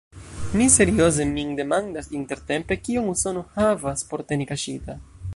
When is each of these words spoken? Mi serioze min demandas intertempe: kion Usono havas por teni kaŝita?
Mi 0.59 0.67
serioze 0.75 1.25
min 1.33 1.51
demandas 1.59 2.09
intertempe: 2.19 2.77
kion 2.87 3.11
Usono 3.13 3.43
havas 3.59 4.05
por 4.13 4.25
teni 4.33 4.49
kaŝita? 4.53 4.97